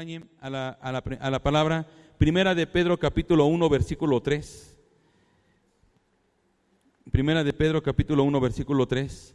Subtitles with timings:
[0.00, 1.86] a la, a la, a la palabra
[2.16, 4.78] Primera de Pedro capítulo 1 versículo 3.
[7.10, 9.34] Primera de Pedro capítulo 1 versículo 3.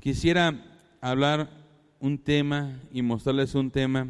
[0.00, 0.54] Quisiera
[1.02, 1.50] hablar
[2.00, 4.08] un tema y mostrarles un tema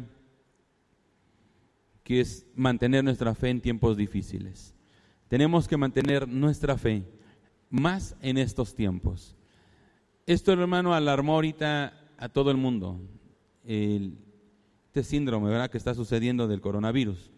[2.05, 4.73] que es mantener nuestra fe en tiempos difíciles.
[5.27, 7.03] Tenemos que mantener nuestra fe
[7.69, 9.35] más en estos tiempos.
[10.25, 13.01] Esto, hermano, alarmó ahorita a todo el mundo.
[14.89, 17.29] Este síndrome, ¿verdad?, que está sucediendo del coronavirus.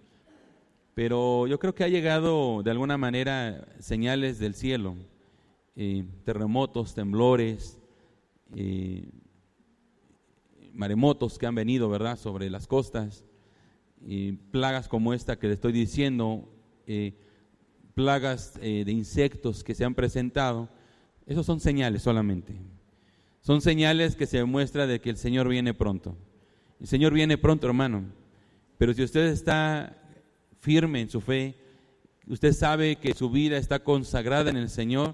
[0.94, 4.96] Pero yo creo que ha llegado de alguna manera señales del cielo,
[5.76, 7.78] eh, terremotos, temblores,
[8.56, 9.10] eh,
[10.72, 13.26] maremotos que han venido, ¿verdad?, sobre las costas,
[14.50, 16.50] plagas como esta que le estoy diciendo,
[16.88, 17.14] eh,
[17.94, 20.70] plagas de insectos que se han presentado,
[21.26, 22.56] esos son señales solamente.
[23.42, 26.16] Son señales que se demuestra de que el Señor viene pronto.
[26.82, 28.06] El Señor viene pronto, hermano.
[28.80, 29.96] Pero si usted está
[30.60, 31.56] firme en su fe,
[32.28, 35.14] usted sabe que su vida está consagrada en el Señor,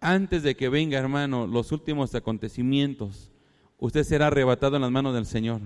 [0.00, 3.30] antes de que venga, hermano, los últimos acontecimientos,
[3.78, 5.60] usted será arrebatado en las manos del Señor.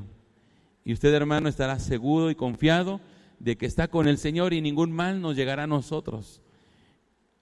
[0.84, 3.00] Y usted, hermano, estará seguro y confiado
[3.38, 6.40] de que está con el Señor y ningún mal nos llegará a nosotros.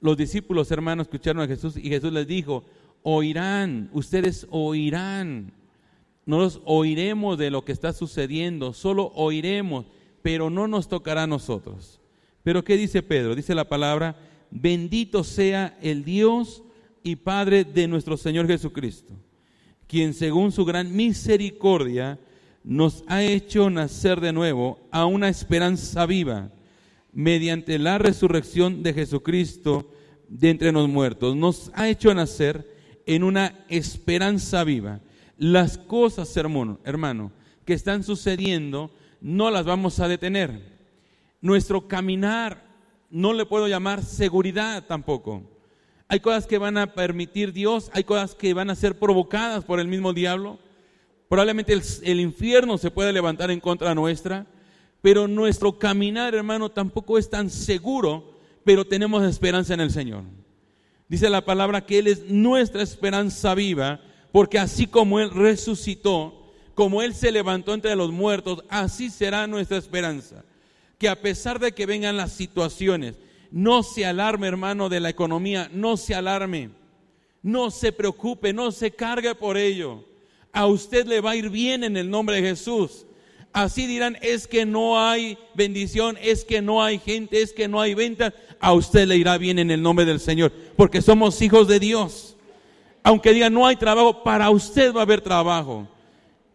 [0.00, 2.64] Los discípulos, hermanos, escucharon a Jesús y Jesús les dijo,
[3.02, 5.52] oirán, ustedes oirán.
[6.28, 9.86] No los oiremos de lo que está sucediendo, solo oiremos,
[10.20, 12.00] pero no nos tocará a nosotros.
[12.42, 13.34] Pero ¿qué dice Pedro?
[13.34, 14.14] Dice la palabra,
[14.50, 16.62] bendito sea el Dios
[17.02, 19.14] y Padre de nuestro Señor Jesucristo,
[19.86, 22.18] quien según su gran misericordia
[22.62, 26.50] nos ha hecho nacer de nuevo a una esperanza viva
[27.10, 29.90] mediante la resurrección de Jesucristo
[30.28, 31.34] de entre los muertos.
[31.36, 32.70] Nos ha hecho nacer
[33.06, 35.00] en una esperanza viva.
[35.38, 37.32] Las cosas, hermano, hermano,
[37.64, 38.90] que están sucediendo,
[39.20, 40.78] no las vamos a detener.
[41.40, 42.64] Nuestro caminar
[43.08, 45.42] no le puedo llamar seguridad tampoco.
[46.08, 49.78] Hay cosas que van a permitir Dios, hay cosas que van a ser provocadas por
[49.78, 50.58] el mismo diablo.
[51.28, 54.46] Probablemente el, infierno se puede levantar en contra nuestra,
[55.02, 58.34] pero nuestro caminar, hermano, tampoco es tan seguro,
[58.64, 60.24] pero tenemos esperanza en el Señor.
[61.08, 64.00] Dice la palabra que Él es nuestra esperanza viva,
[64.32, 69.78] porque así como Él resucitó, como Él se levantó entre los muertos, así será nuestra
[69.78, 70.44] esperanza.
[70.98, 73.14] Que a pesar de que vengan las situaciones,
[73.50, 76.70] no se alarme, hermano, de la economía, no se alarme,
[77.42, 80.04] no se preocupe, no se cargue por ello.
[80.52, 83.06] A usted le va a ir bien en el nombre de Jesús.
[83.52, 87.80] Así dirán, es que no hay bendición, es que no hay gente, es que no
[87.80, 91.68] hay venta a usted le irá bien en el nombre del Señor, porque somos hijos
[91.68, 92.36] de Dios.
[93.02, 95.88] Aunque diga no hay trabajo, para usted va a haber trabajo.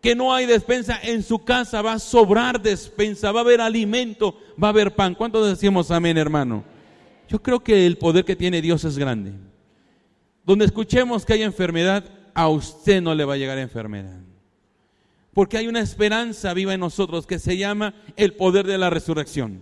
[0.01, 4.37] Que no hay despensa, en su casa va a sobrar despensa, va a haber alimento,
[4.61, 5.15] va a haber pan.
[5.15, 6.63] ¿Cuántos decimos amén, hermano?
[7.29, 9.33] Yo creo que el poder que tiene Dios es grande.
[10.45, 14.19] Donde escuchemos que hay enfermedad, a usted no le va a llegar enfermedad.
[15.33, 19.61] Porque hay una esperanza viva en nosotros que se llama el poder de la resurrección.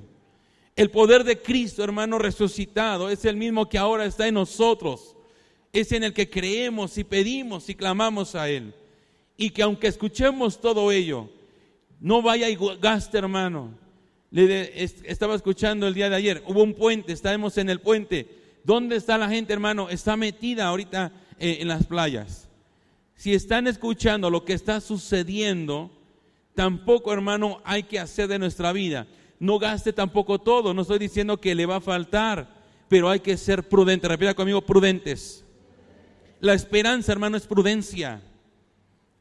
[0.75, 5.15] El poder de Cristo, hermano, resucitado, es el mismo que ahora está en nosotros.
[5.73, 8.73] Es en el que creemos y pedimos y clamamos a Él.
[9.37, 11.29] Y que aunque escuchemos todo ello,
[11.99, 13.77] no vaya y gaste, hermano.
[14.29, 18.27] Le estaba escuchando el día de ayer, hubo un puente, estábamos en el puente.
[18.63, 19.89] ¿Dónde está la gente, hermano?
[19.89, 22.49] Está metida ahorita eh, en las playas.
[23.15, 25.91] Si están escuchando lo que está sucediendo,
[26.55, 29.07] tampoco, hermano, hay que hacer de nuestra vida
[29.41, 30.71] no gaste tampoco todo.
[30.71, 32.47] No estoy diciendo que le va a faltar,
[32.87, 34.07] pero hay que ser prudente.
[34.07, 35.43] Repita conmigo, prudentes.
[36.41, 38.21] La esperanza, hermano, es prudencia.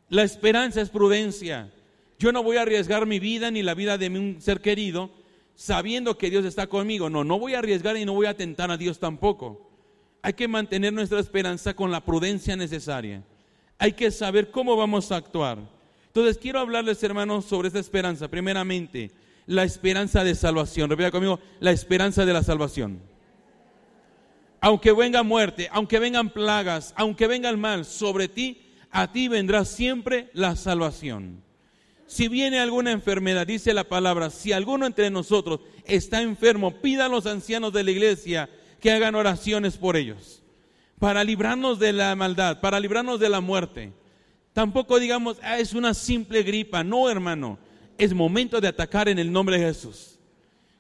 [0.09, 1.71] La esperanza es prudencia.
[2.19, 5.11] Yo no voy a arriesgar mi vida ni la vida de un ser querido
[5.55, 7.11] sabiendo que Dios está conmigo.
[7.11, 9.71] No, no voy a arriesgar y no voy a tentar a Dios tampoco.
[10.23, 13.23] Hay que mantener nuestra esperanza con la prudencia necesaria.
[13.79, 15.59] Hay que saber cómo vamos a actuar.
[16.07, 18.29] Entonces quiero hablarles, hermanos, sobre esta esperanza.
[18.29, 19.11] Primeramente,
[19.47, 20.89] la esperanza de salvación.
[20.89, 23.10] Repita conmigo, la esperanza de la salvación.
[24.61, 28.61] Aunque venga muerte, aunque vengan plagas, aunque venga el mal sobre ti,
[28.91, 31.43] a ti vendrá siempre la salvación.
[32.07, 37.09] Si viene alguna enfermedad, dice la palabra, si alguno entre nosotros está enfermo, pida a
[37.09, 40.43] los ancianos de la iglesia que hagan oraciones por ellos,
[40.99, 43.93] para librarnos de la maldad, para librarnos de la muerte.
[44.53, 46.83] Tampoco digamos, ah, es una simple gripa.
[46.83, 47.59] No, hermano
[48.01, 50.19] es momento de atacar en el nombre de Jesús.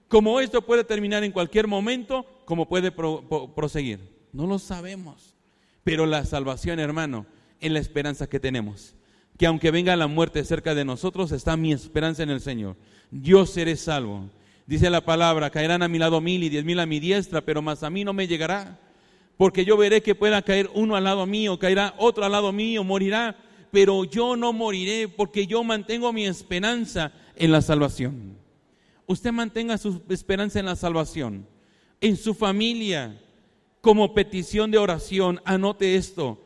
[0.08, 4.00] Como esto puede terminar en cualquier momento, como puede proseguir.
[4.32, 5.36] No lo sabemos.
[5.84, 7.24] Pero la salvación, hermano,
[7.60, 8.96] es la esperanza que tenemos.
[9.38, 12.76] que aunque venga la muerte cerca de nosotros, está mi esperanza en el Señor.
[13.12, 14.28] Yo seré salvo.
[14.66, 17.62] Dice la palabra, caerán a mi lado mil y diez mil a mi diestra, pero
[17.62, 18.80] más a mí no me llegará.
[19.36, 22.82] Porque yo veré que pueda caer uno al lado mío, caerá otro al lado mío,
[22.82, 23.36] morirá,
[23.70, 28.36] pero yo no moriré porque yo mantengo mi esperanza en la salvación.
[29.06, 31.46] Usted mantenga su esperanza en la salvación,
[32.00, 33.20] en su familia,
[33.80, 35.40] como petición de oración.
[35.44, 36.42] Anote esto,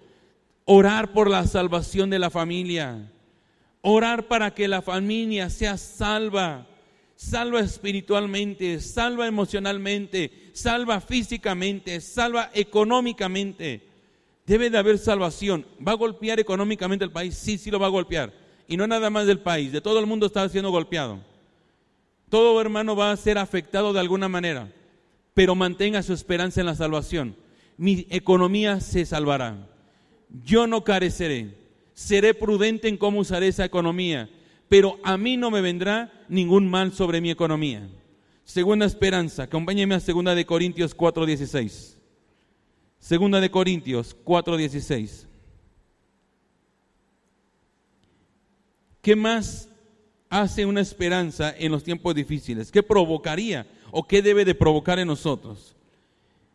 [0.64, 3.10] orar por la salvación de la familia,
[3.80, 6.66] orar para que la familia sea salva
[7.16, 13.88] salva espiritualmente, salva emocionalmente, salva físicamente, salva económicamente.
[14.46, 15.66] Debe de haber salvación.
[15.86, 17.34] ¿Va a golpear económicamente el país?
[17.34, 18.32] Sí, sí lo va a golpear.
[18.68, 21.18] Y no nada más del país, de todo el mundo está siendo golpeado.
[22.28, 24.70] Todo hermano va a ser afectado de alguna manera,
[25.34, 27.36] pero mantenga su esperanza en la salvación.
[27.76, 29.69] Mi economía se salvará.
[30.44, 31.58] Yo no careceré.
[31.92, 34.31] Seré prudente en cómo usaré esa economía
[34.69, 37.88] pero a mí no me vendrá ningún mal sobre mi economía.
[38.44, 41.96] Segunda esperanza, acompáñeme a segunda de Corintios 4:16.
[42.98, 45.26] Segunda de Corintios 4:16.
[49.00, 49.69] ¿Qué más
[50.30, 52.72] hace una esperanza en los tiempos difíciles?
[52.72, 53.66] ¿Qué provocaría
[53.96, 55.76] o qué debe de provocar en nosotros?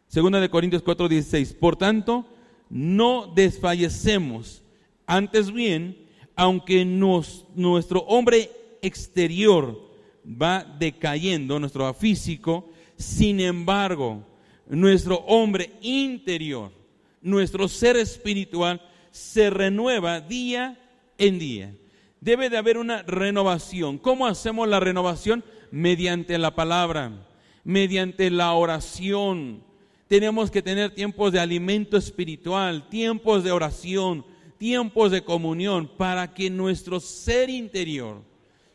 [0.10, 1.54] Segunda de Corintios 4:16.
[1.54, 2.26] Por tanto,
[2.70, 4.62] no desfallecemos,
[5.08, 6.06] antes bien,
[6.36, 8.52] aunque nuestro hombre
[8.82, 9.80] exterior
[10.26, 14.26] va decayendo, nuestro físico, sin embargo,
[14.68, 16.74] nuestro hombre interior,
[17.22, 18.82] nuestro ser espiritual,
[19.12, 20.78] se renueva día
[21.18, 21.74] en día.
[22.20, 23.98] Debe de haber una renovación.
[23.98, 25.46] ¿Cómo hacemos la renovación?
[25.72, 27.29] Mediante la palabra,
[27.64, 29.64] mediante la oración.
[30.08, 34.26] Tenemos que tener tiempos de alimento espiritual, tiempos de oración,
[34.58, 38.22] tiempos de comunión para que nuestro ser interior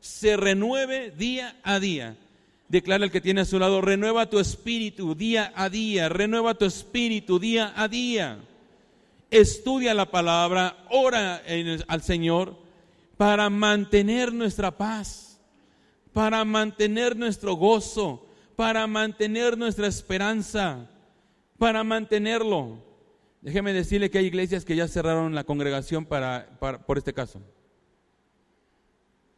[0.01, 2.17] se renueve día a día.
[2.69, 6.65] Declara el que tiene a su lado, renueva tu espíritu día a día, renueva tu
[6.65, 8.39] espíritu día a día.
[9.31, 11.43] Estudia la palabra, ora
[11.89, 12.57] al Señor
[13.17, 15.41] para mantener nuestra paz,
[16.13, 18.24] para mantener nuestro gozo,
[18.57, 20.89] para mantener nuestra esperanza,
[21.59, 22.83] para mantenerlo.
[23.41, 27.43] Déjeme decirle que hay iglesias que ya cerraron la congregación para, por este caso.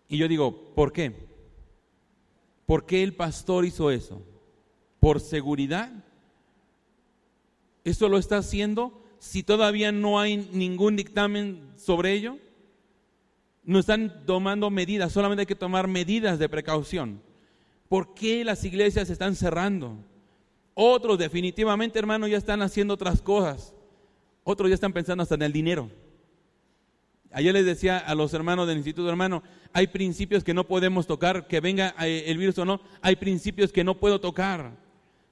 [0.09, 1.13] Y yo digo, ¿por qué?
[2.67, 4.23] ¿Por qué el pastor hizo eso?
[5.01, 5.93] ¿Por seguridad?
[7.85, 12.39] ¿Eso lo está haciendo si todavía no hay ningún dictamen sobre ello?
[13.63, 17.21] No están tomando medidas, solamente hay que tomar medidas de precaución.
[17.89, 19.99] ¿Por qué las iglesias están cerrando?
[20.75, 23.75] Otros definitivamente, hermano, ya están haciendo otras cosas.
[24.45, 25.91] Otros ya están pensando hasta en el dinero.
[27.33, 29.43] Ayer les decía a los hermanos del instituto, hermano,
[29.73, 33.73] hay principios que no podemos tocar, que venga eh, el virus o no, hay principios
[33.73, 34.77] que no puedo tocar.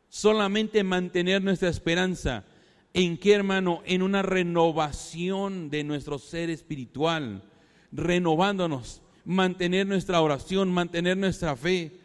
[0.09, 2.45] Solamente mantener nuestra esperanza.
[2.93, 3.83] ¿En qué, hermano?
[3.87, 7.43] En una renovación de nuestro ser espiritual,
[7.91, 12.04] renovándonos, mantener nuestra oración, mantener nuestra fe.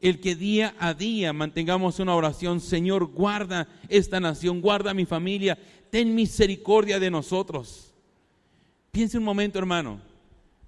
[0.00, 5.58] El que día a día mantengamos una oración, Señor, guarda esta nación, guarda mi familia,
[5.90, 7.92] ten misericordia de nosotros.
[8.90, 10.00] Piense un momento, hermano.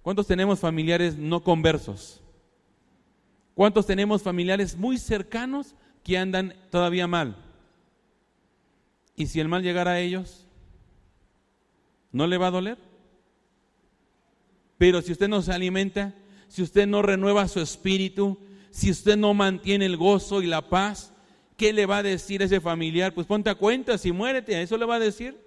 [0.03, 2.21] ¿Cuántos tenemos familiares no conversos?
[3.55, 7.37] ¿Cuántos tenemos familiares muy cercanos que andan todavía mal?
[9.17, 10.47] ¿Y si el mal llegara a ellos?
[12.11, 12.79] ¿No le va a doler?
[14.77, 16.15] Pero si usted no se alimenta,
[16.49, 18.39] si usted no renueva su espíritu,
[18.73, 21.13] si usted no mantiene el gozo y la paz,
[21.59, 23.13] ¿qué le va a decir ese familiar?
[23.13, 25.39] Pues ponte a cuentas y muérete, eso le va a decir.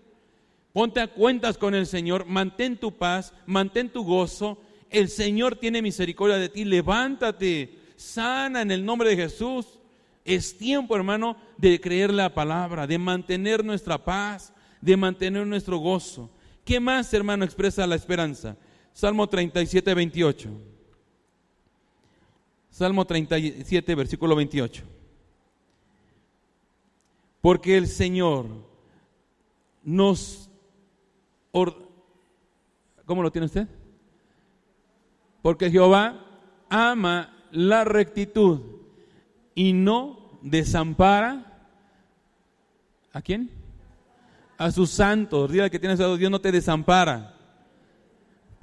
[0.72, 4.62] Ponte a cuentas con el Señor, mantén tu paz, mantén tu gozo.
[4.92, 9.80] El Señor tiene misericordia de ti, levántate, sana en el nombre de Jesús.
[10.24, 16.30] Es tiempo, hermano, de creer la palabra, de mantener nuestra paz, de mantener nuestro gozo.
[16.64, 18.56] ¿Qué más, hermano, expresa la esperanza?
[18.94, 20.75] Salmo 37, 28.
[22.76, 24.84] Salmo 37, versículo 28.
[27.40, 28.48] Porque el Señor
[29.82, 30.50] nos...
[33.06, 33.70] ¿Cómo lo tiene usted?
[35.42, 38.60] Porque Jehová ama la rectitud
[39.54, 41.70] y no desampara.
[43.14, 43.52] ¿A quién?
[44.58, 45.50] A sus santos.
[45.50, 47.35] Diga que tienes a Dios no te desampara.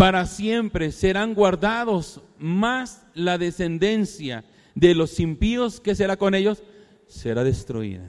[0.03, 4.45] Para siempre serán guardados más la descendencia
[4.75, 5.79] de los impíos.
[5.79, 6.65] que será con ellos?
[7.07, 8.03] Será destruida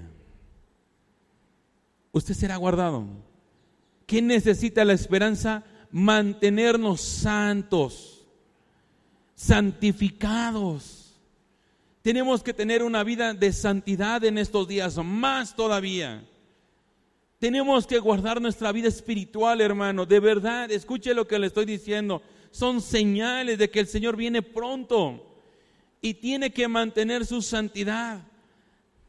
[2.14, 3.06] usted será guardado.
[4.08, 5.64] ¿Qué necesita la esperanza?
[5.92, 8.26] mantenernos santos,
[9.36, 11.14] santificados.
[12.02, 16.28] Tenemos que tener una vida de santidad en estos días, más todavía.
[17.44, 20.06] Tenemos que guardar nuestra vida espiritual, hermano.
[20.06, 22.22] De verdad, escuche lo que le estoy diciendo.
[22.52, 25.22] Son señales de que el Señor viene pronto
[26.00, 28.22] y tiene que mantener su santidad.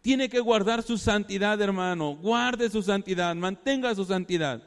[0.00, 2.16] Tiene que guardar su santidad, hermano.
[2.16, 4.64] Guarde su santidad, mantenga su santidad.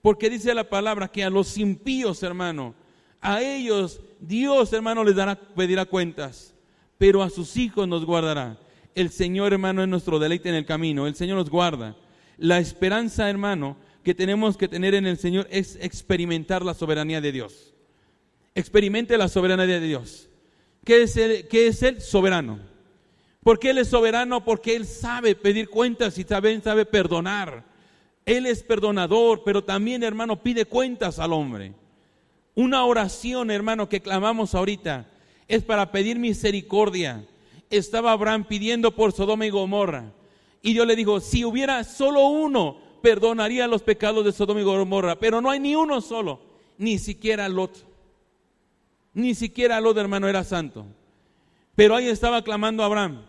[0.00, 2.74] Porque dice la palabra que a los impíos, hermano,
[3.20, 6.54] a ellos Dios, hermano, les dará, pedirá cuentas,
[6.96, 8.58] pero a sus hijos nos guardará.
[8.94, 11.06] El Señor, hermano, es nuestro deleite en el camino.
[11.06, 11.94] El Señor nos guarda.
[12.38, 17.32] La esperanza, hermano, que tenemos que tener en el Señor es experimentar la soberanía de
[17.32, 17.74] Dios.
[18.54, 20.28] Experimente la soberanía de Dios.
[20.84, 22.60] ¿Qué es el, qué es el soberano?
[23.42, 27.64] Porque Él es soberano, porque Él sabe pedir cuentas y sabe, sabe perdonar.
[28.24, 31.72] Él es perdonador, pero también, hermano, pide cuentas al hombre.
[32.54, 35.06] Una oración, hermano, que clamamos ahorita
[35.48, 37.24] es para pedir misericordia.
[37.70, 40.12] Estaba Abraham pidiendo por Sodoma y Gomorra.
[40.66, 45.14] Y Dios le dijo, si hubiera solo uno, perdonaría los pecados de Sodoma y Gomorra.
[45.16, 46.40] Pero no hay ni uno solo,
[46.76, 47.86] ni siquiera Lot.
[49.14, 50.84] Ni siquiera Lot, hermano, era santo.
[51.76, 53.22] Pero ahí estaba clamando Abraham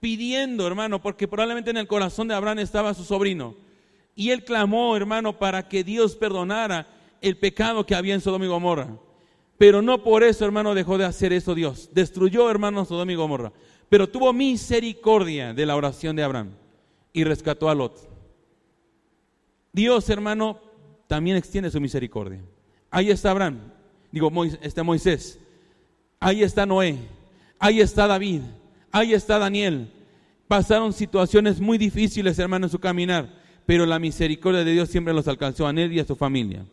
[0.00, 3.54] pidiendo, hermano, porque probablemente en el corazón de Abraham estaba su sobrino.
[4.16, 6.88] Y él clamó, hermano, para que Dios perdonara
[7.20, 8.88] el pecado que había en Sodoma y Gomorra.
[9.56, 11.90] Pero no por eso, hermano, dejó de hacer eso Dios.
[11.92, 13.52] Destruyó, hermano, Sodoma y Gomorra.
[13.88, 16.56] Pero tuvo misericordia de la oración de Abraham
[17.12, 18.08] y rescató a Lot.
[19.72, 20.60] Dios, hermano,
[21.06, 22.40] también extiende su misericordia.
[22.90, 23.58] Ahí está Abraham,
[24.10, 25.38] digo, está Moisés.
[26.20, 26.98] Ahí está Noé.
[27.58, 28.42] Ahí está David
[28.92, 29.88] ahí está Daniel.
[30.46, 33.28] Pasaron situaciones muy difíciles, hermano, en su caminar,
[33.64, 36.64] pero la misericordia de Dios siempre los alcanzó a él y a su familia.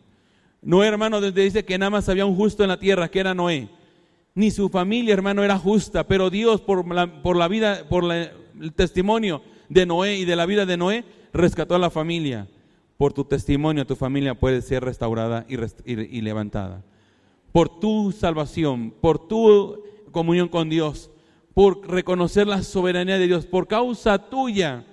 [0.62, 3.34] Noé, hermano, desde dice que nada más había un justo en la tierra, que era
[3.34, 3.70] Noé.
[4.34, 8.72] Ni su familia, hermano, era justa, pero Dios, por la, por la vida, por el
[8.74, 12.48] testimonio de Noé y de la vida de Noé, rescató a la familia.
[12.98, 15.56] Por tu testimonio, tu familia puede ser restaurada y,
[15.92, 16.84] y levantada.
[17.52, 21.10] Por tu salvación, por tu comunión con Dios,
[21.54, 23.46] por reconocer la soberanía de Dios.
[23.46, 24.84] Por causa tuya,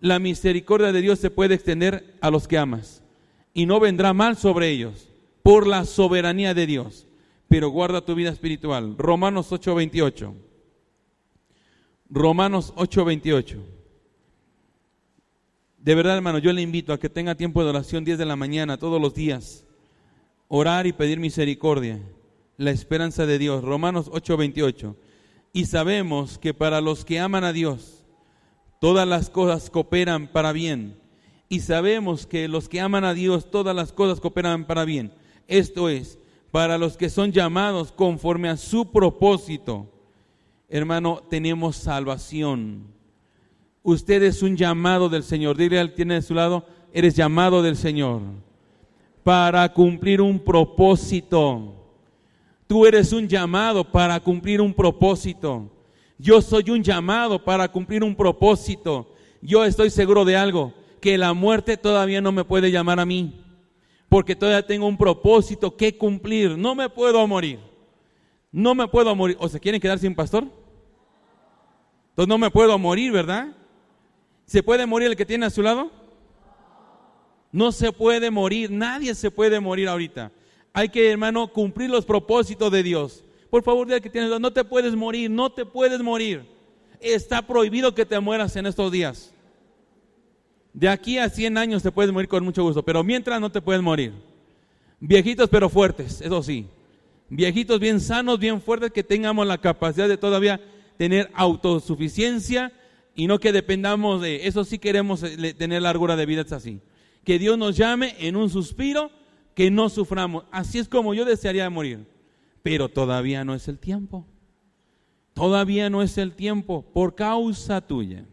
[0.00, 3.02] la misericordia de Dios se puede extender a los que amas
[3.52, 5.08] y no vendrá mal sobre ellos
[5.42, 7.06] por la soberanía de Dios.
[7.48, 8.96] Pero guarda tu vida espiritual.
[8.98, 10.34] Romanos 8:28.
[12.08, 13.73] Romanos 8:28.
[15.84, 18.36] De verdad, hermano, yo le invito a que tenga tiempo de oración 10 de la
[18.36, 19.66] mañana todos los días.
[20.48, 22.00] Orar y pedir misericordia.
[22.56, 23.62] La esperanza de Dios.
[23.62, 24.96] Romanos 8:28.
[25.52, 28.06] Y sabemos que para los que aman a Dios,
[28.80, 30.96] todas las cosas cooperan para bien.
[31.50, 35.12] Y sabemos que los que aman a Dios, todas las cosas cooperan para bien.
[35.48, 36.18] Esto es,
[36.50, 39.92] para los que son llamados conforme a su propósito.
[40.70, 42.93] Hermano, tenemos salvación.
[43.84, 45.56] Usted es un llamado del Señor.
[45.56, 48.22] Dile al tiene de su lado, eres llamado del Señor
[49.22, 51.74] para cumplir un propósito.
[52.66, 55.70] Tú eres un llamado para cumplir un propósito.
[56.18, 59.12] Yo soy un llamado para cumplir un propósito.
[59.42, 63.44] Yo estoy seguro de algo, que la muerte todavía no me puede llamar a mí,
[64.08, 66.56] porque todavía tengo un propósito que cumplir.
[66.56, 67.58] No me puedo morir.
[68.50, 69.36] No me puedo morir.
[69.40, 70.44] ¿O se quieren quedar sin pastor?
[72.10, 73.48] Entonces no me puedo morir, ¿verdad?
[74.46, 75.90] ¿Se puede morir el que tiene a su lado?
[77.52, 80.32] No se puede morir, nadie se puede morir ahorita.
[80.72, 83.24] Hay que, hermano, cumplir los propósitos de Dios.
[83.48, 86.44] Por favor, dile que tienes, no te puedes morir, no te puedes morir.
[87.00, 89.32] Está prohibido que te mueras en estos días.
[90.72, 93.62] De aquí a 100 años te puedes morir con mucho gusto, pero mientras no te
[93.62, 94.12] puedes morir.
[94.98, 96.66] Viejitos pero fuertes, eso sí.
[97.28, 100.60] Viejitos bien sanos, bien fuertes, que tengamos la capacidad de todavía
[100.96, 102.72] tener autosuficiencia
[103.14, 104.64] y no que dependamos de eso.
[104.64, 106.80] Sí queremos eh, tener largura de vida, es así.
[107.24, 109.10] Que Dios nos llame en un suspiro
[109.54, 110.44] que no suframos.
[110.50, 112.06] Así es como yo desearía morir.
[112.62, 114.26] Pero todavía no es el tiempo.
[115.32, 116.84] Todavía no es el tiempo.
[116.92, 118.26] Por causa tuya,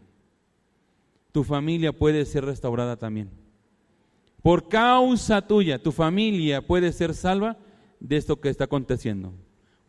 [1.31, 3.29] tu familia puede ser restaurada también.
[4.41, 7.57] Por causa tuya, tu familia puede ser salva
[7.99, 9.33] de esto que está aconteciendo.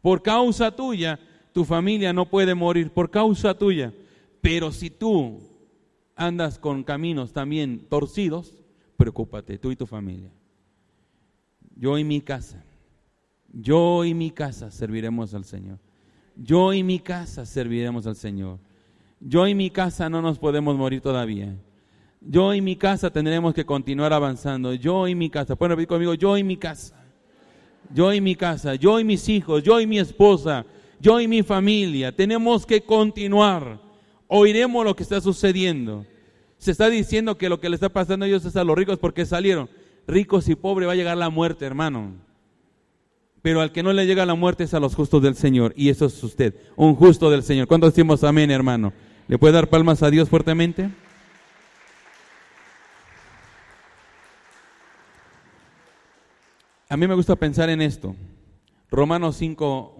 [0.02, 1.18] Por causa tuya,
[1.52, 2.90] tu familia no puede morir.
[2.90, 3.94] Por causa tuya.
[4.42, 5.40] Pero si tú
[6.14, 8.62] andas con caminos también torcidos,
[8.98, 10.30] preocúpate, tú y tu familia
[11.76, 12.62] yo y mi casa,
[13.52, 15.78] yo y mi casa serviremos al Señor.
[16.36, 18.58] Yo y mi casa serviremos al Señor.
[19.20, 21.54] Yo y mi casa no nos podemos morir todavía.
[22.20, 24.74] Yo y mi casa tendremos que continuar avanzando.
[24.74, 25.56] Yo y mi casa.
[25.56, 26.94] Pueden repetir conmigo, yo y mi casa.
[27.92, 30.64] yo y mi casa, yo y mis hijos, yo y mi esposa,
[31.00, 33.80] yo y mi familia, tenemos que continuar.
[34.34, 36.06] Oiremos lo que está sucediendo.
[36.56, 38.98] Se está diciendo que lo que le está pasando a ellos es a los ricos
[38.98, 39.68] porque salieron.
[40.06, 42.14] Ricos y pobres va a llegar la muerte, hermano.
[43.42, 45.74] Pero al que no le llega la muerte es a los justos del Señor.
[45.76, 47.66] Y eso es usted, un justo del Señor.
[47.66, 48.94] ¿Cuántos decimos amén, hermano?
[49.28, 50.88] ¿Le puede dar palmas a Dios fuertemente?
[56.88, 58.16] A mí me gusta pensar en esto.
[58.90, 59.96] Romanos 5,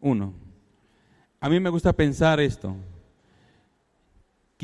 [0.00, 0.34] 1.
[1.38, 2.74] A mí me gusta pensar esto.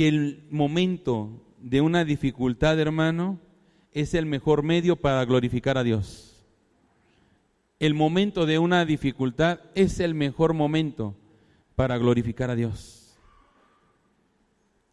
[0.06, 3.38] El momento de una dificultad, hermano,
[3.92, 6.42] es el mejor medio para glorificar a Dios.
[7.78, 11.16] El momento de una dificultad es el mejor momento
[11.76, 13.18] para glorificar a Dios.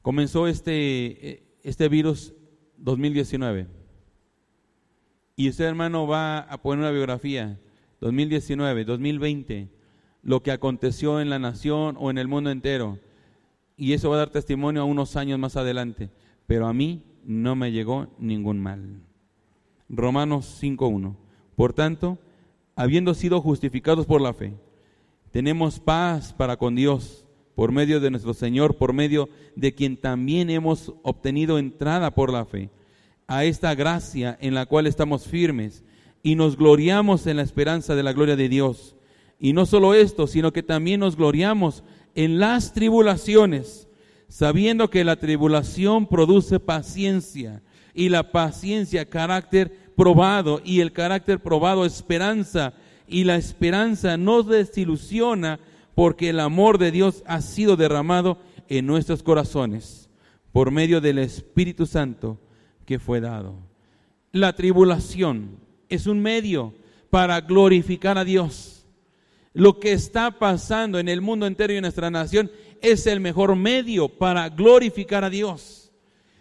[0.01, 2.33] Comenzó este, este virus
[2.75, 3.67] 2019
[5.37, 7.57] y usted, hermano, va a poner una biografía,
[8.01, 9.69] 2019, 2020,
[10.21, 12.99] lo que aconteció en la nación o en el mundo entero.
[13.77, 16.09] Y eso va a dar testimonio a unos años más adelante.
[16.47, 19.01] Pero a mí no me llegó ningún mal.
[19.87, 21.15] Romanos 5.1.
[21.55, 22.17] Por tanto,
[22.75, 24.53] habiendo sido justificados por la fe,
[25.31, 30.49] tenemos paz para con Dios por medio de nuestro Señor, por medio de quien también
[30.49, 32.69] hemos obtenido entrada por la fe
[33.27, 35.83] a esta gracia en la cual estamos firmes
[36.23, 38.95] y nos gloriamos en la esperanza de la gloria de Dios.
[39.39, 41.83] Y no solo esto, sino que también nos gloriamos
[42.17, 43.87] en las tribulaciones,
[44.27, 47.61] sabiendo que la tribulación produce paciencia
[47.93, 52.73] y la paciencia carácter probado y el carácter probado esperanza
[53.07, 55.59] y la esperanza nos desilusiona
[55.93, 60.09] porque el amor de Dios ha sido derramado en nuestros corazones
[60.51, 62.39] por medio del Espíritu Santo
[62.85, 63.59] que fue dado.
[64.31, 66.73] La tribulación es un medio
[67.11, 68.76] para glorificar a Dios.
[69.57, 73.55] Lo que está pasando en el mundo entero y en nuestra nación es el mejor
[73.55, 75.91] medio para glorificar a Dios.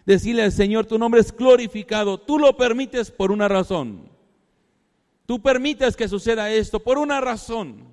[0.04, 4.10] Decirle al Señor, tu nombre es glorificado, tú lo permites por una razón.
[5.24, 7.88] Tú permites que suceda esto por una razón.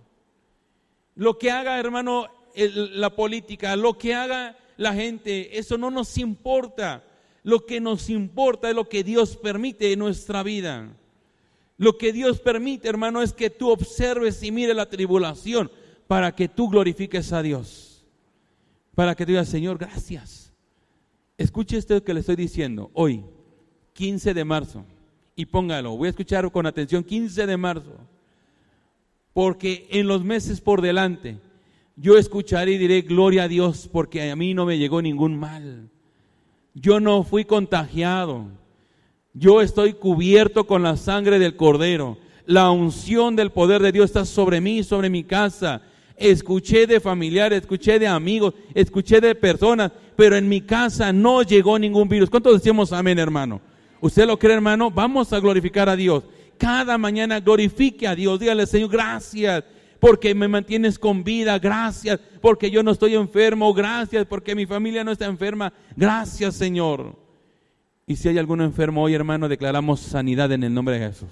[1.16, 7.02] Lo que haga, hermano, la política, lo que haga la gente, eso no nos importa.
[7.44, 10.98] Lo que nos importa es lo que Dios permite en nuestra vida.
[11.78, 15.72] Lo que Dios permite, hermano, es que tú observes y mires la tribulación
[16.08, 18.06] para que tú glorifiques a Dios.
[18.96, 20.54] Para que tú digas, Señor, gracias.
[21.38, 23.24] Escuche esto que le estoy diciendo hoy,
[23.94, 24.86] 15 de marzo,
[25.36, 25.98] y póngalo.
[25.98, 27.98] Voy a escuchar con atención, 15 de marzo.
[29.34, 31.40] Porque en los meses por delante,
[31.96, 35.90] yo escucharé y diré, gloria a Dios, porque a mí no me llegó ningún mal.
[36.76, 38.48] Yo no fui contagiado.
[39.34, 42.18] Yo estoy cubierto con la sangre del cordero.
[42.46, 45.82] La unción del poder de Dios está sobre mí, sobre mi casa.
[46.18, 51.80] Escuché de familiares, escuché de amigos, escuché de personas, pero en mi casa no llegó
[51.80, 52.30] ningún virus.
[52.30, 53.60] ¿Cuántos decimos amén, hermano?
[54.02, 54.92] ¿Usted lo cree, hermano?
[54.92, 56.26] Vamos a glorificar a Dios.
[56.60, 58.40] Cada mañana glorifique a Dios.
[58.40, 59.64] Dígale, Señor, gracias
[60.00, 65.02] porque me mantienes con vida, gracias, porque yo no estoy enfermo, gracias, porque mi familia
[65.02, 67.23] no está enferma, gracias Señor.
[68.06, 71.30] Y si hay alguno enfermo hoy, hermano, declaramos sanidad en el nombre de Jesús.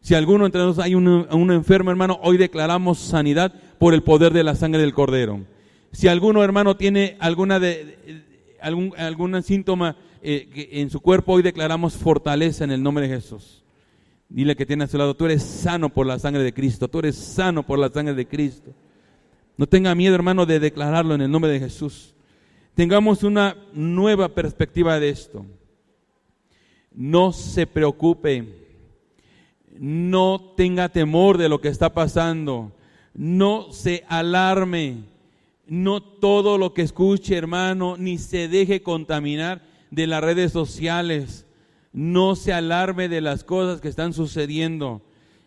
[0.00, 4.44] Si alguno entre nosotros hay un, enfermo, hermano, hoy declaramos sanidad por el poder de
[4.44, 5.40] la sangre del Cordero.
[5.92, 8.22] Si alguno, hermano, tiene alguna de,
[8.60, 13.62] algún, algún síntoma eh, en su cuerpo, hoy declaramos fortaleza en el nombre de Jesús.
[14.28, 17.00] Dile que tiene a su lado, tú eres sano por la sangre de Cristo, tú
[17.00, 18.72] eres sano por la sangre de Cristo.
[19.56, 22.14] No tenga miedo, hermano, de declararlo en el nombre de Jesús.
[22.74, 25.46] Tengamos una nueva perspectiva de esto.
[26.96, 28.66] No se preocupe,
[29.78, 32.72] no tenga temor de lo que está pasando,
[33.14, 35.04] no se alarme,
[35.68, 41.46] no todo lo que escuche, hermano, ni se deje contaminar de las redes sociales
[41.96, 45.00] no se alarme de las cosas que están sucediendo.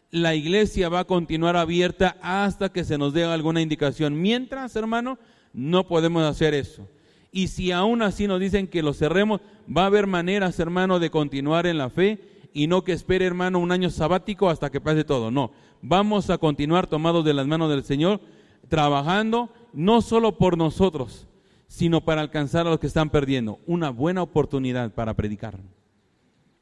[0.10, 4.20] La iglesia va a continuar abierta hasta que se nos dé alguna indicación.
[4.20, 5.20] Mientras, hermano,
[5.54, 6.90] no podemos hacer eso.
[7.32, 9.42] Y si aún así nos dicen que lo cerremos,
[9.76, 12.20] va a haber maneras, hermano, de continuar en la fe
[12.54, 15.30] y no que espere, hermano, un año sabático hasta que pase todo.
[15.32, 18.20] No, vamos a continuar tomados de las manos del Señor,
[18.68, 21.28] trabajando no solo por nosotros,
[21.68, 23.60] sino para alcanzar a los que están perdiendo.
[23.68, 25.60] Una buena oportunidad para predicar.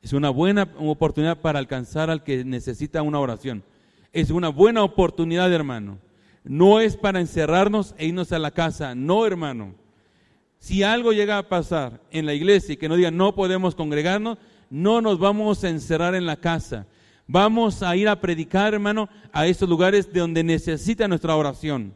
[0.01, 3.63] Es una buena oportunidad para alcanzar al que necesita una oración.
[4.13, 5.99] Es una buena oportunidad, hermano.
[6.43, 8.95] No es para encerrarnos e irnos a la casa.
[8.95, 9.75] No, hermano.
[10.59, 14.37] Si algo llega a pasar en la iglesia y que no diga no podemos congregarnos,
[14.69, 16.87] no nos vamos a encerrar en la casa.
[17.27, 21.93] Vamos a ir a predicar, hermano, a estos lugares de donde necesita nuestra oración.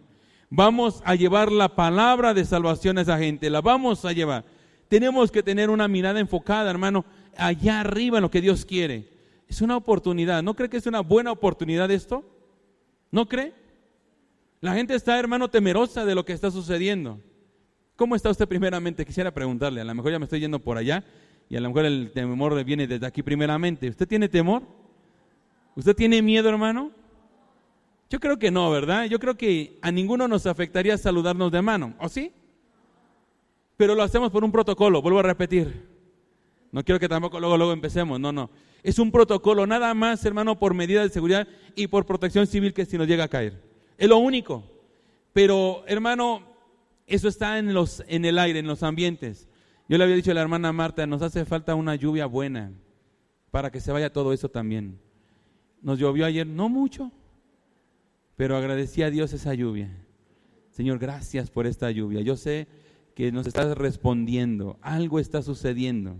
[0.50, 4.44] Vamos a llevar la palabra de salvación a esa gente, la vamos a llevar.
[4.90, 7.06] Tenemos que tener una mirada enfocada, hermano,
[7.38, 9.08] allá arriba en lo que Dios quiere.
[9.48, 10.44] Es una oportunidad.
[10.44, 12.26] ¿No cree que es una buena oportunidad esto?
[13.10, 13.54] ¿No cree?
[14.60, 17.20] La gente está, hermano, temerosa de lo que está sucediendo.
[17.96, 19.06] ¿Cómo está usted primeramente?
[19.06, 21.04] Quisiera preguntarle, a lo mejor ya me estoy yendo por allá
[21.50, 23.90] y a lo mejor el temor viene desde aquí primeramente.
[23.90, 24.64] ¿Usted tiene temor?
[25.76, 26.92] ¿Usted tiene miedo, hermano?
[28.10, 29.06] Yo creo que no, ¿verdad?
[29.06, 32.34] Yo creo que a ninguno nos afectaría saludarnos de mano, ¿o sí?
[33.78, 35.88] Pero lo hacemos por un protocolo, vuelvo a repetir.
[36.72, 38.50] No quiero que tampoco luego, luego empecemos, no, no.
[38.84, 42.86] Es un protocolo, nada más, hermano, por medida de seguridad y por protección civil que
[42.86, 43.62] si nos llega a caer.
[43.98, 44.64] Es lo único.
[45.34, 46.51] Pero, hermano,
[47.16, 49.48] eso está en, los, en el aire, en los ambientes.
[49.90, 52.72] Yo le había dicho a la hermana Marta, nos hace falta una lluvia buena
[53.52, 55.00] para que se vaya todo eso también.
[55.82, 57.12] Nos llovió ayer, no mucho,
[58.36, 59.90] pero agradecí a Dios esa lluvia.
[60.72, 62.22] Señor, gracias por esta lluvia.
[62.22, 62.68] Yo sé
[63.16, 66.18] que nos estás respondiendo, algo está sucediendo,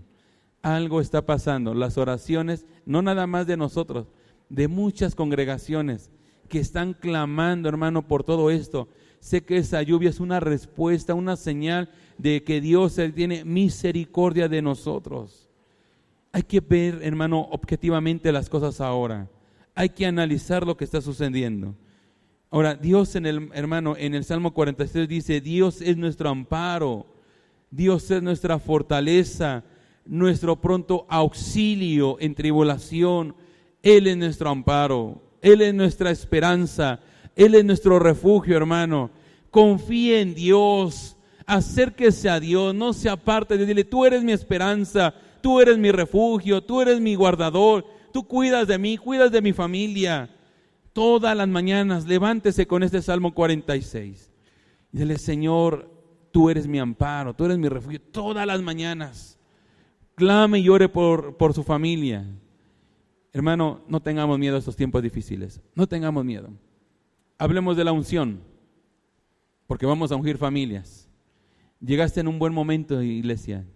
[0.60, 1.74] algo está pasando.
[1.74, 4.08] Las oraciones, no nada más de nosotros,
[4.50, 6.10] de muchas congregaciones
[6.48, 8.88] que están clamando, hermano, por todo esto.
[9.22, 14.60] Sé que esa lluvia es una respuesta, una señal de que Dios tiene misericordia de
[14.60, 15.48] nosotros.
[16.32, 19.30] Hay que ver, hermano, objetivamente las cosas ahora
[19.74, 21.74] hay que analizar lo que está sucediendo.
[22.50, 27.06] Ahora, Dios en el hermano, en el Salmo 46 dice, Dios es nuestro amparo,
[27.70, 29.64] Dios es nuestra fortaleza,
[30.04, 33.34] nuestro pronto auxilio en tribulación.
[33.82, 37.00] Él es nuestro amparo, Él es nuestra esperanza,
[37.36, 39.10] Él es nuestro refugio, hermano.
[39.50, 41.16] Confíe en Dios,
[41.46, 46.62] acérquese a Dios, no se aparte dile, tú eres mi esperanza, tú eres mi refugio,
[46.62, 50.30] tú eres mi guardador, tú cuidas de mí, cuidas de mi familia.
[50.92, 54.30] Todas las mañanas levántese con este Salmo 46.
[54.92, 55.90] Y dile, Señor,
[56.30, 58.00] tú eres mi amparo, tú eres mi refugio.
[58.00, 59.38] Todas las mañanas.
[60.14, 62.26] Clame y ore por, por su familia.
[63.32, 65.62] Hermano, no tengamos miedo a estos tiempos difíciles.
[65.74, 66.50] No tengamos miedo.
[67.42, 68.40] Hablemos de la unción,
[69.66, 71.08] porque vamos a ungir familias.
[71.80, 73.66] Llegaste en un buen momento, iglesia.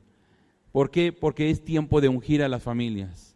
[0.70, 1.12] ¿Por qué?
[1.12, 3.34] Porque es tiempo de ungir a las familias.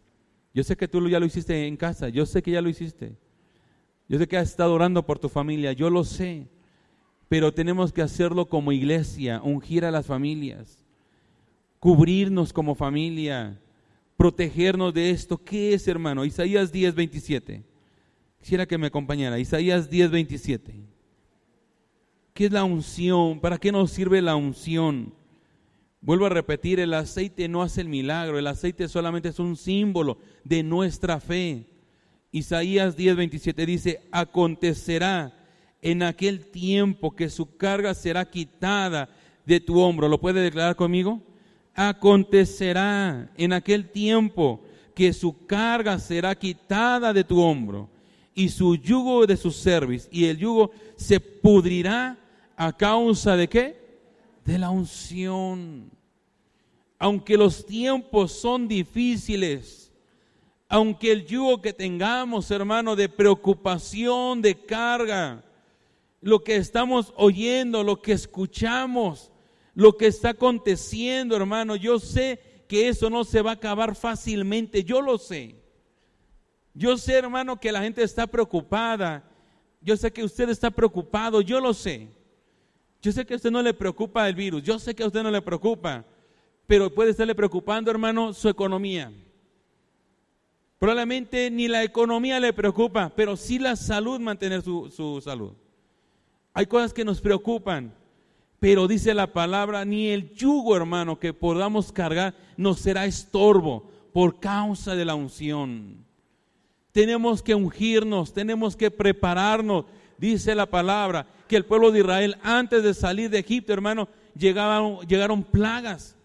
[0.53, 3.17] Yo sé que tú ya lo hiciste en casa, yo sé que ya lo hiciste.
[4.07, 6.47] Yo sé que has estado orando por tu familia, yo lo sé.
[7.27, 10.81] Pero tenemos que hacerlo como iglesia, ungir a las familias,
[11.77, 13.59] cubrirnos como familia,
[14.15, 15.37] protegernos de esto.
[15.43, 16.23] ¿Qué es, hermano?
[16.23, 17.70] Isaías 10, 27.
[18.41, 19.37] Quisiera que me acompañara.
[19.37, 20.73] Isaías 10, 27.
[22.33, 23.39] ¿Qué es la unción?
[23.39, 25.13] ¿Para qué nos sirve la unción?
[26.01, 30.17] Vuelvo a repetir, el aceite no hace el milagro, el aceite solamente es un símbolo
[30.43, 31.67] de nuestra fe.
[32.31, 35.37] Isaías 10:27 dice, acontecerá
[35.83, 39.09] en aquel tiempo que su carga será quitada
[39.45, 40.07] de tu hombro.
[40.07, 41.21] ¿Lo puede declarar conmigo?
[41.75, 44.63] Acontecerá en aquel tiempo
[44.95, 47.89] que su carga será quitada de tu hombro
[48.33, 52.17] y su yugo de su cerviz y el yugo se pudrirá
[52.55, 53.81] a causa de qué?
[54.45, 55.91] de la unción.
[56.99, 59.91] Aunque los tiempos son difíciles,
[60.67, 65.43] aunque el yugo que tengamos, hermano, de preocupación, de carga,
[66.21, 69.31] lo que estamos oyendo, lo que escuchamos,
[69.73, 74.83] lo que está aconteciendo, hermano, yo sé que eso no se va a acabar fácilmente,
[74.83, 75.55] yo lo sé.
[76.73, 79.23] Yo sé, hermano, que la gente está preocupada.
[79.81, 82.09] Yo sé que usted está preocupado, yo lo sé.
[83.01, 85.23] Yo sé que a usted no le preocupa el virus, yo sé que a usted
[85.23, 86.05] no le preocupa,
[86.67, 89.11] pero puede estarle preocupando, hermano, su economía.
[90.77, 95.53] Probablemente ni la economía le preocupa, pero sí la salud, mantener su, su salud.
[96.53, 97.91] Hay cosas que nos preocupan,
[98.59, 104.39] pero dice la palabra, ni el yugo, hermano, que podamos cargar nos será estorbo por
[104.39, 106.05] causa de la unción.
[106.91, 109.85] Tenemos que ungirnos, tenemos que prepararnos,
[110.17, 115.43] dice la palabra que el pueblo de Israel antes de salir de Egipto, hermano, llegaron,
[115.43, 116.15] plagas.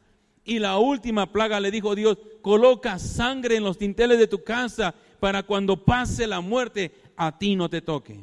[0.45, 4.95] Y la última plaga le dijo Dios, coloca sangre en los tinteles de tu casa
[5.19, 8.21] para cuando pase la muerte a ti no te toque.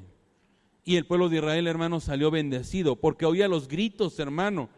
[0.86, 4.70] Y el pueblo de Israel, hermano, salió bendecido porque oía los gritos, hermano,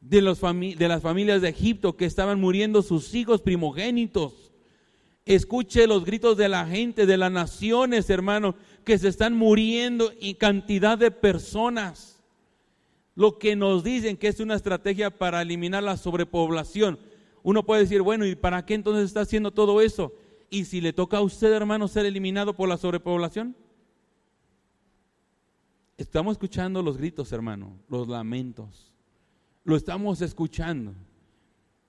[0.00, 4.49] de, los de las familias de Egipto que estaban muriendo sus hijos primogénitos.
[5.30, 10.34] Escuche los gritos de la gente, de las naciones, hermano, que se están muriendo y
[10.34, 12.20] cantidad de personas.
[13.14, 16.98] Lo que nos dicen que es una estrategia para eliminar la sobrepoblación.
[17.44, 20.12] Uno puede decir, bueno, ¿y para qué entonces está haciendo todo eso?
[20.50, 23.54] ¿Y si le toca a usted, hermano, ser eliminado por la sobrepoblación?
[25.96, 28.92] Estamos escuchando los gritos, hermano, los lamentos.
[29.62, 30.92] Lo estamos escuchando.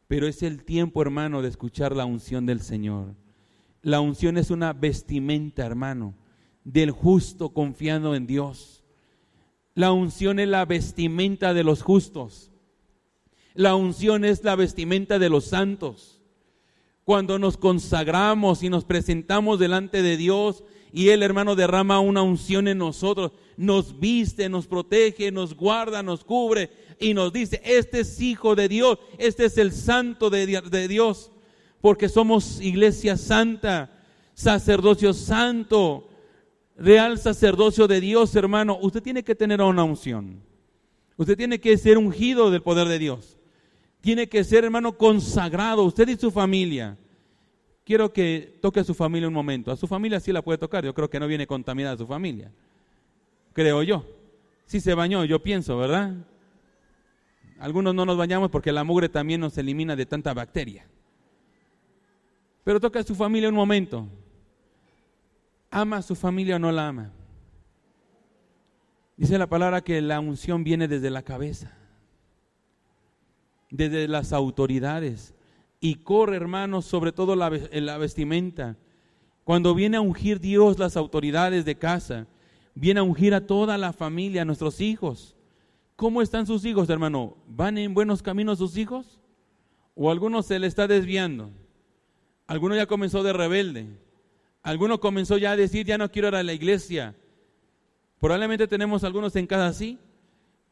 [0.08, 3.15] Pero es el tiempo, hermano, de escuchar la unción del Señor.
[3.82, 6.15] La unción es una vestimenta, hermano,
[6.63, 8.84] del justo confiando en Dios.
[9.74, 12.52] La unción es la vestimenta de los justos.
[13.54, 16.22] La unción es la vestimenta de los santos.
[17.04, 20.63] Cuando nos consagramos y nos presentamos delante de Dios
[20.94, 26.24] y Él, hermano, derrama una unción en nosotros, nos viste, nos protege, nos guarda, nos
[26.24, 30.88] cubre y nos dice, este es hijo de Dios, este es el santo de, de
[30.88, 31.32] Dios,
[31.82, 33.89] porque somos iglesia santa,
[34.34, 36.10] sacerdocio santo,
[36.78, 38.78] real sacerdocio de Dios, hermano.
[38.82, 40.41] Usted tiene que tener una unción.
[41.17, 43.38] Usted tiene que ser ungido del poder de Dios.
[44.00, 46.98] Tiene que ser, hermano, consagrado, usted y su familia.
[47.84, 49.72] Quiero que toque a su familia un momento.
[49.72, 50.86] A su familia sí la puede tocar.
[50.86, 52.52] Yo creo que no viene contaminada su familia.
[53.54, 54.06] Creo yo.
[54.65, 56.15] Sí se bañó, yo pienso, ¿verdad?
[57.60, 60.88] Algunos no nos bañamos porque la mugre también nos elimina de tanta bacteria.
[62.63, 64.08] Pero toca a su familia un momento.
[65.69, 67.12] ¿Ama a su familia o no la ama?
[69.17, 71.71] Dice la palabra que la unción viene desde la cabeza,
[73.69, 75.34] desde las autoridades,
[75.80, 78.78] y corre, hermanos, sobre todo la, la vestimenta.
[79.43, 82.28] Cuando viene a ungir Dios las autoridades de casa,
[82.76, 85.36] viene a ungir a toda la familia, a nuestros hijos.
[85.95, 87.38] ¿Cómo están sus hijos, hermano?
[87.47, 89.19] ¿Van en buenos caminos sus hijos?
[89.95, 91.52] ¿O alguno se le está desviando?
[92.52, 93.88] ¿Alguno ya comenzó de rebelde?
[94.62, 97.16] ¿Alguno comenzó ya a decir, ya no quiero ir a la iglesia?
[98.20, 100.00] Probablemente tenemos algunos en casa así,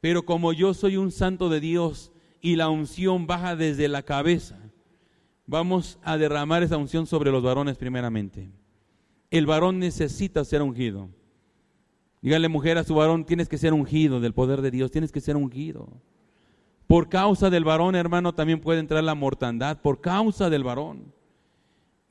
[0.01, 2.11] pero como yo soy un santo de Dios
[2.41, 4.59] y la unción baja desde la cabeza,
[5.45, 8.49] vamos a derramar esa unción sobre los varones primeramente.
[9.31, 11.07] El varón necesita ser ungido.
[12.21, 15.21] Dígale mujer a su varón, tienes que ser ungido del poder de Dios, tienes que
[15.21, 15.87] ser ungido.
[16.87, 21.17] Por causa del varón, hermano, también puede entrar la mortandad, por causa del varón.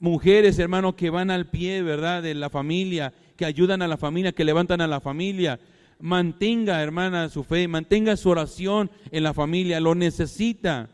[0.01, 2.23] Mujeres, hermano, que van al pie, ¿verdad?
[2.23, 5.59] De la familia, que ayudan a la familia, que levantan a la familia.
[5.99, 10.91] Mantenga, hermana, su fe, mantenga su oración en la familia, lo necesita.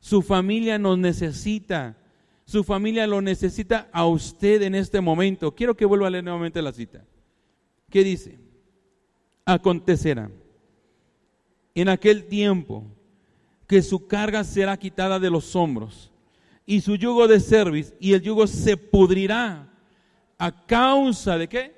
[0.00, 1.96] Su familia nos necesita.
[2.46, 5.54] Su familia lo necesita a usted en este momento.
[5.54, 7.04] Quiero que vuelva a leer nuevamente la cita.
[7.90, 8.48] ¿Qué dice?
[9.48, 10.30] acontecerá
[11.74, 12.84] en aquel tiempo
[13.66, 16.07] que su carga será quitada de los hombros
[16.68, 19.66] y su yugo de cerviz y el yugo se pudrirá
[20.36, 21.74] a causa de qué?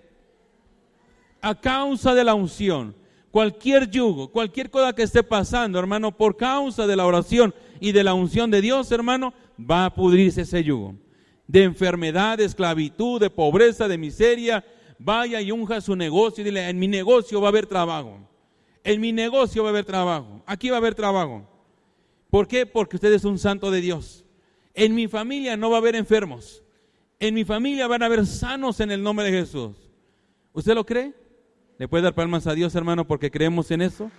[1.41, 2.97] A causa de la unción.
[3.31, 8.03] Cualquier yugo, cualquier cosa que esté pasando, hermano, por causa de la oración y de
[8.03, 10.97] la unción de Dios, hermano, va a pudrirse ese yugo.
[11.47, 14.65] De enfermedad, de esclavitud, de pobreza, de miseria,
[14.99, 18.19] vaya y unja su negocio y dile, en mi negocio va a haber trabajo.
[18.83, 20.43] En mi negocio va a haber trabajo.
[20.47, 21.47] Aquí va a haber trabajo.
[22.29, 22.67] ¿Por qué?
[22.67, 24.25] Porque usted es un santo de Dios.
[24.75, 26.63] En mi familia no va a haber enfermos.
[27.19, 29.77] En mi familia van a haber sanos en el nombre de Jesús.
[30.53, 31.15] ¿Usted lo cree?
[31.79, 34.11] ¿Le puede dar palmas a Dios, hermano, porque creemos en eso?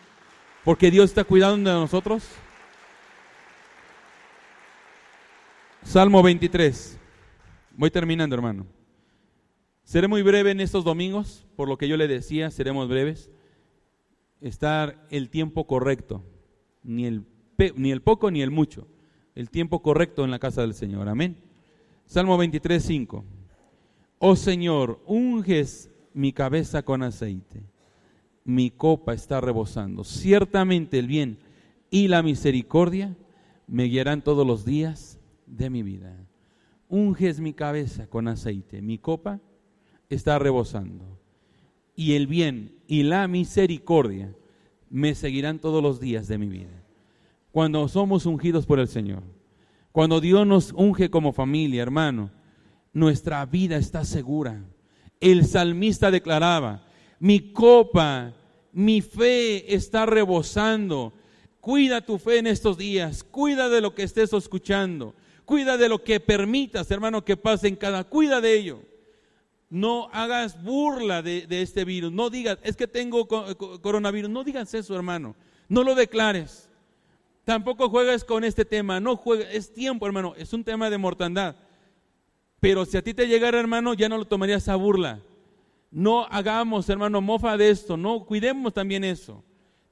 [0.64, 2.24] Porque Dios está cuidando de nosotros.
[5.84, 7.00] Salmo 23.
[7.76, 8.68] Voy terminando, hermano.
[9.84, 13.32] Seré muy breve en estos domingos, por lo que yo le decía, seremos breves.
[14.40, 16.24] Estar el tiempo correcto,
[16.84, 17.26] ni el,
[17.76, 18.88] ni el poco ni el mucho,
[19.36, 21.08] el tiempo correcto en la casa del Señor.
[21.10, 21.38] Amén.
[22.06, 23.24] Salmo 23, 5.
[24.20, 27.64] Oh Señor, unges mi cabeza con aceite,
[28.44, 30.04] mi copa está rebosando.
[30.04, 31.40] Ciertamente el bien
[31.90, 33.16] y la misericordia
[33.68, 36.16] me guiarán todos los días de mi vida.
[36.90, 39.40] Unges mi cabeza con aceite, mi copa
[40.10, 41.20] está rebosando.
[41.96, 44.36] Y el bien y la misericordia
[44.90, 46.81] me seguirán todos los días de mi vida.
[47.52, 49.24] Cuando somos ungidos por el Señor,
[49.92, 52.32] cuando Dios nos unge como familia, hermano,
[52.94, 54.64] nuestra vida está segura.
[55.20, 56.86] El salmista declaraba,
[57.20, 58.34] mi copa,
[58.72, 61.14] mi fe está rebosando.
[61.60, 65.14] Cuida tu fe en estos días, cuida de lo que estés escuchando,
[65.46, 68.92] cuida de lo que permitas, hermano, que pase en cada, cuida de ello
[69.72, 74.94] no hagas burla de, este virus, no digas, es que tengo coronavirus, no digas eso,
[74.94, 75.34] hermano,
[75.70, 76.70] no lo declares.
[77.52, 81.58] Tampoco juegues con este tema, no juegues, es tiempo, hermano, es un tema de mortandad.
[82.62, 85.20] Pero si a ti te llegara, hermano, ya no lo tomarías a burla.
[85.92, 89.44] No hagamos, hermano, mofa de esto, no cuidemos también eso.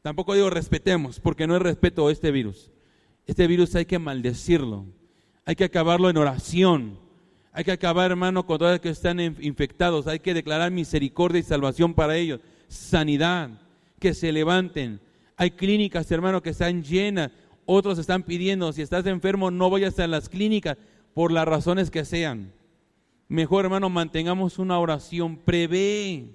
[0.01, 2.71] Tampoco digo respetemos, porque no es respeto a este virus.
[3.27, 4.85] Este virus hay que maldecirlo,
[5.43, 6.97] hay que acabarlo en oración
[7.51, 10.07] Hay que acabar, hermano, con todos los que están infectados.
[10.07, 12.39] Hay que declarar misericordia y salvación para ellos.
[12.69, 13.49] Sanidad,
[13.99, 15.01] que se levanten.
[15.35, 17.31] Hay clínicas, hermano, que están llenas.
[17.71, 20.75] Otros están pidiendo, si estás enfermo, no vayas a las clínicas
[21.13, 22.51] por las razones que sean.
[23.27, 26.29] Mejor, hermano, mantengamos una oración, prevé.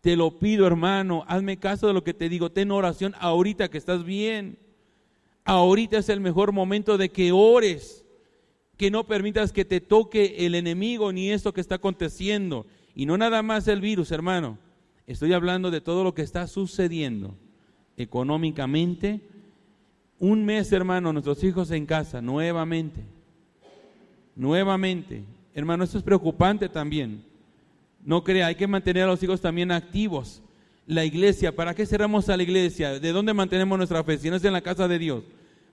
[0.00, 2.50] Te lo pido, hermano, hazme caso de lo que te digo.
[2.50, 4.58] Ten oración ahorita que estás bien.
[5.44, 8.04] Ahorita es el mejor momento de que ores.
[8.76, 12.66] Que no permitas que te toque el enemigo ni esto que está aconteciendo.
[12.92, 14.58] Y no nada más el virus, hermano.
[15.06, 17.36] Estoy hablando de todo lo que está sucediendo
[17.96, 19.20] económicamente.
[20.18, 23.00] Un mes, hermano, nuestros hijos en casa, nuevamente.
[24.34, 25.24] Nuevamente.
[25.54, 27.22] Hermano, esto es preocupante también.
[28.04, 30.42] No crea, hay que mantener a los hijos también activos.
[30.86, 33.00] La iglesia, ¿para qué cerramos a la iglesia?
[33.00, 34.18] ¿De dónde mantenemos nuestra fe?
[34.18, 35.24] Si no es en la casa de Dios,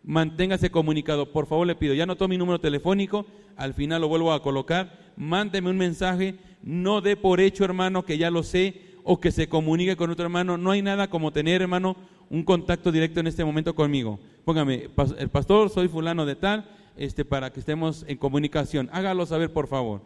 [0.03, 1.31] manténgase comunicado.
[1.31, 3.25] Por favor, le pido, ya notó mi número telefónico,
[3.55, 5.13] al final lo vuelvo a colocar.
[5.15, 9.47] Mándeme un mensaje, no dé por hecho, hermano, que ya lo sé, o que se
[9.47, 10.57] comunique con otro hermano.
[10.57, 11.95] No hay nada como tener, hermano,
[12.29, 14.19] un contacto directo en este momento conmigo.
[14.45, 18.89] Póngame, el pastor, soy fulano de tal, este, para que estemos en comunicación.
[18.91, 20.01] Hágalo saber, por favor.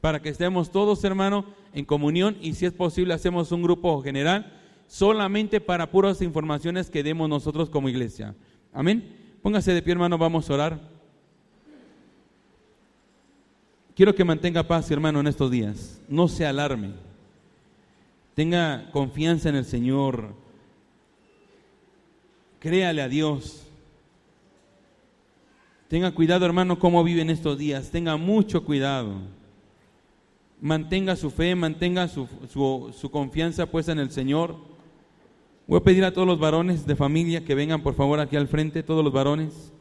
[0.00, 4.52] Para que estemos todos, hermano, en comunión y si es posible hacemos un grupo general
[4.86, 8.34] solamente para puras informaciones que demos nosotros como iglesia.
[8.72, 9.16] Amén.
[9.42, 10.80] Póngase de pie, hermano, vamos a orar.
[13.94, 16.02] Quiero que mantenga paz, hermano, en estos días.
[16.08, 16.92] No se alarme.
[18.34, 20.34] Tenga confianza en el Señor.
[22.58, 23.65] Créale a Dios.
[25.88, 27.90] Tenga cuidado, hermano, cómo vive en estos días.
[27.90, 29.14] Tenga mucho cuidado.
[30.60, 34.56] Mantenga su fe, mantenga su, su, confianza puesta en el Señor.
[35.66, 38.48] Voy a pedir a todos los varones de familia que vengan por favor aquí al
[38.48, 39.72] frente, todos los varones.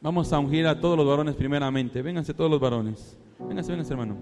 [0.00, 2.02] Vamos a ungir a todos los varones primeramente.
[2.02, 3.16] Vénganse todos los varones.
[3.38, 4.16] Vénganse, vénganse, hermano.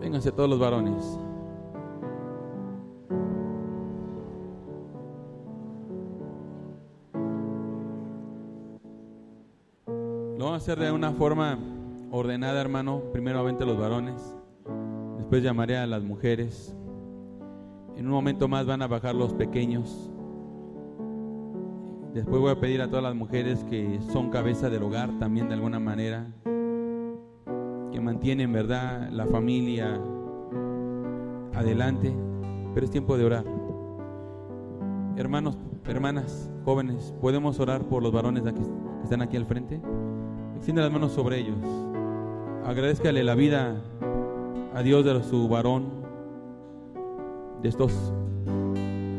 [0.00, 1.18] Vénganse todos los varones.
[10.64, 11.58] Hacer de una forma
[12.10, 13.02] ordenada, hermano.
[13.12, 14.34] Primeramente los varones,
[15.18, 16.74] después llamaré a las mujeres.
[17.98, 20.10] En un momento más van a bajar los pequeños.
[22.14, 25.54] Después voy a pedir a todas las mujeres que son cabeza del hogar también de
[25.54, 26.32] alguna manera,
[27.92, 30.00] que mantienen, ¿verdad?, la familia
[31.52, 32.10] adelante.
[32.72, 33.44] Pero es tiempo de orar.
[35.16, 38.62] Hermanos, hermanas, jóvenes, ¿podemos orar por los varones que
[39.02, 39.82] están aquí al frente?
[40.64, 41.58] Extiende las manos sobre ellos.
[42.64, 43.76] Agradezcale la vida
[44.72, 45.90] a Dios de su varón,
[47.60, 47.92] de estos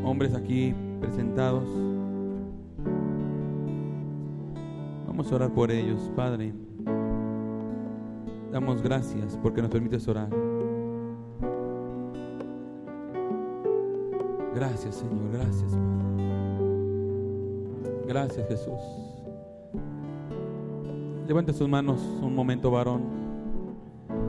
[0.02, 1.62] hombres aquí presentados.
[5.06, 6.52] Vamos a orar por ellos, Padre.
[8.50, 10.30] Damos gracias porque nos permites orar.
[14.52, 16.24] Gracias, Señor, gracias, Padre.
[18.08, 19.15] Gracias, Jesús.
[21.26, 23.02] Levante sus manos un momento, varón.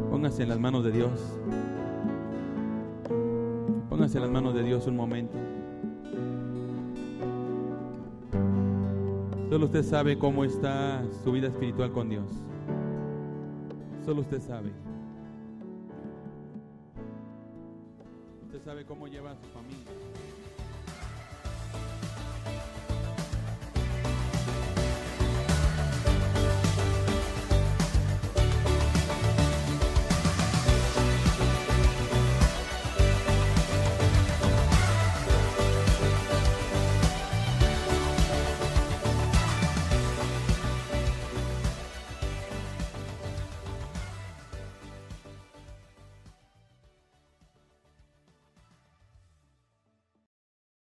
[0.09, 1.11] Póngase en las manos de Dios.
[3.87, 5.37] Póngase en las manos de Dios un momento.
[9.47, 12.25] Solo usted sabe cómo está su vida espiritual con Dios.
[14.03, 14.71] Solo usted sabe.
[18.47, 20.16] Usted sabe cómo lleva a su familia.